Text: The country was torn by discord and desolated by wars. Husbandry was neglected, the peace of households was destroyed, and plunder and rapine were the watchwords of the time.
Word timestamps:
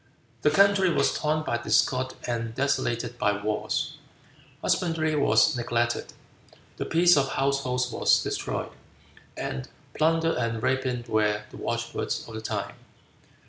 The 0.41 0.49
country 0.49 0.89
was 0.91 1.13
torn 1.15 1.43
by 1.43 1.59
discord 1.59 2.15
and 2.25 2.55
desolated 2.55 3.19
by 3.19 3.39
wars. 3.39 3.97
Husbandry 4.63 5.13
was 5.15 5.55
neglected, 5.55 6.13
the 6.77 6.85
peace 6.85 7.15
of 7.15 7.29
households 7.33 7.91
was 7.91 8.23
destroyed, 8.23 8.71
and 9.37 9.69
plunder 9.93 10.35
and 10.35 10.63
rapine 10.63 11.05
were 11.07 11.43
the 11.51 11.57
watchwords 11.57 12.27
of 12.27 12.33
the 12.33 12.41
time. 12.41 12.73